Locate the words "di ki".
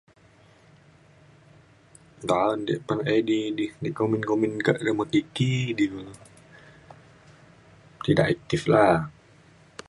5.13-5.51